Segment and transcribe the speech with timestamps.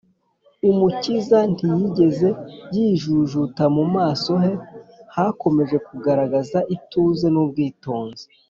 [0.69, 2.29] umukiza ntiyigeze
[2.75, 4.51] yijujuta mu maso he
[5.15, 8.23] hakomeje kugaragaza ituze n’ubwitonzi,